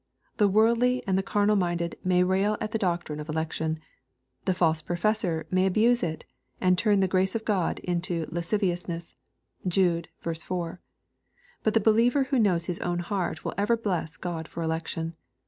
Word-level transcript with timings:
The 0.37 0.47
worldly 0.47 1.03
and 1.05 1.15
the 1.15 1.21
carnal 1.21 1.55
minded 1.55 1.95
may 2.03 2.23
rail 2.23 2.57
at 2.59 2.71
the 2.71 2.79
doctrine 2.79 3.19
of 3.19 3.29
election. 3.29 3.77
The 4.45 4.55
false 4.55 4.81
professor 4.81 5.45
may 5.51 5.67
abuse 5.67 6.01
it, 6.01 6.25
and 6.59 6.75
turn 6.75 7.01
the*'grace 7.01 7.35
of 7.35 7.45
God 7.45 7.77
into 7.81 8.25
lasciviousness." 8.31 9.15
(Jude4.) 9.67 10.79
But 11.61 11.75
the 11.75 11.79
believe^r 11.79 12.25
who 12.25 12.39
knows 12.39 12.65
bis 12.65 12.79
own 12.81 12.97
heart 12.97 13.45
will 13.45 13.53
ever 13.59 13.77
bless 13.77 14.17
God 14.17 14.47
for 14.47 14.63
election. 14.63 15.15